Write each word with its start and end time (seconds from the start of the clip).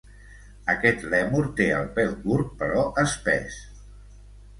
Aquest 0.73 1.03
lèmur 1.11 1.43
té 1.59 1.67
el 1.79 1.85
pèl 1.99 2.15
curt 2.23 2.55
però 2.63 2.87
espès. 3.03 3.61